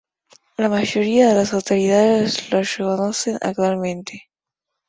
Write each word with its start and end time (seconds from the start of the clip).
La 0.57 0.67
mayoría 0.67 1.29
de 1.29 1.35
las 1.35 1.53
autoridades 1.53 2.51
la 2.51 2.63
reconocen 2.63 3.37
actualmente. 3.39 4.31